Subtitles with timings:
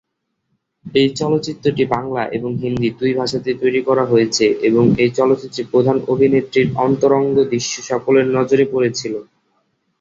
[0.85, 6.67] এই চলচ্চিত্রটি বাংলা এবং হিন্দি দুই ভাষাতেই তৈরি করা হয়েছে এবং এই চলচ্চিত্রে প্রধান অভিনেত্রীর
[6.85, 9.13] অন্তরঙ্গ দৃশ্য সকলের নজরে পড়েছিল।